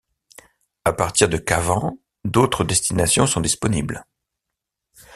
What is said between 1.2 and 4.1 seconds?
de Cavan, d'autres destinations sont disponibles.